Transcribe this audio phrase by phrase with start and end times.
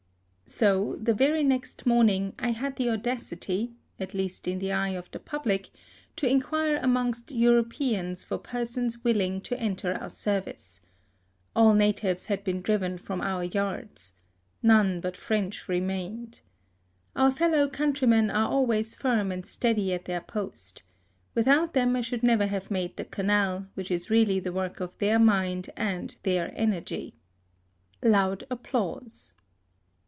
[0.47, 5.09] So the very next morning I had the audacity, at least in the eyes of
[5.09, 5.69] the public,
[6.17, 10.81] to inquire amongst Europeans for persons willing to enter our service.
[11.55, 14.15] All natives had been driven from our, yards.
[14.61, 16.41] None but French remained.
[17.15, 20.83] Our fellow countrymen are always firm and steady at their post.
[21.33, 24.97] Without them I should never have made the Canal, which is really the work of
[24.97, 27.13] their mind and their energy.
[28.03, 29.33] (Loud applause.)